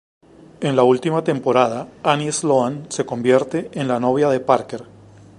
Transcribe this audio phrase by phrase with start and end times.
[0.61, 4.85] En la última temporada Annie Sloan se convierte en la novia de Parker.